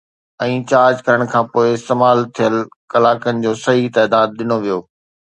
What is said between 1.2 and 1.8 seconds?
کان پوءِ